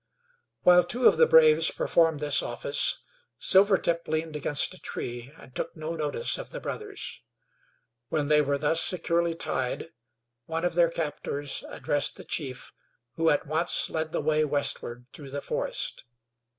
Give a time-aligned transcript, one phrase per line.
[0.63, 3.03] While two of the braves performed this office,
[3.37, 7.21] Silvertip leaned against a tree and took no notice of the brothers.
[8.09, 9.91] When they were thus securely tied
[10.47, 12.71] one of their captors addressed the chief,
[13.13, 16.03] who at once led the way westward through the forest.